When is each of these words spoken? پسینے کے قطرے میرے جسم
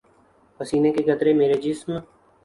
پسینے 0.59 0.91
کے 0.91 1.01
قطرے 1.03 1.33
میرے 1.33 1.57
جسم 1.63 1.91